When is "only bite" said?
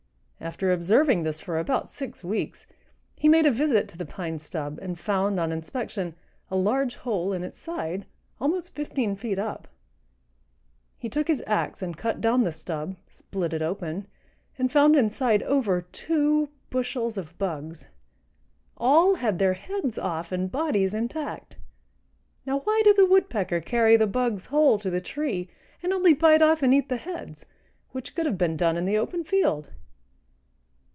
25.93-26.41